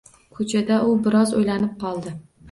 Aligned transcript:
Ko`chada 0.37 0.77
u 0.93 0.95
biroz 1.07 1.33
o`ylanib 1.41 1.75
qoldi 1.85 2.15